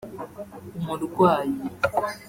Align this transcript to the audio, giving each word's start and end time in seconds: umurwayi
umurwayi 0.79 1.57